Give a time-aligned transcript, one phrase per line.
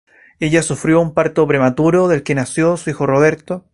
[0.39, 3.65] Ella sufrió un parto prematuro del que nació su hijo Roberto.